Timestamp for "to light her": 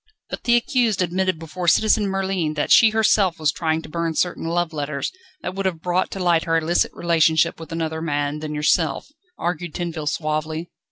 6.09-6.57